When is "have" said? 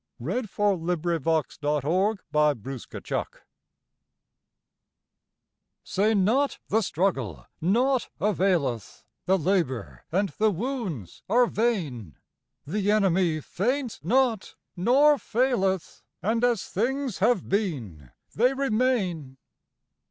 17.19-17.47